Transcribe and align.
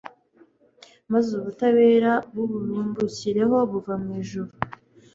maze 1.11 1.29
ubutabera 1.39 2.11
bubururukireho 2.33 3.57
buva 3.71 3.93
mu 4.03 4.09
ijuru 4.21 4.51